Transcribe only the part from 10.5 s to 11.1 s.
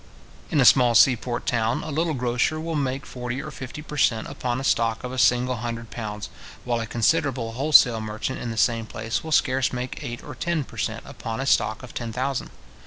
per cent.